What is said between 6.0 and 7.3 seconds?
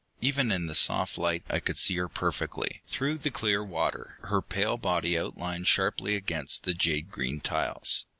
against the jade